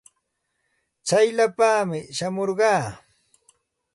[1.05, 2.83] Tsayllapaami shamurqaa.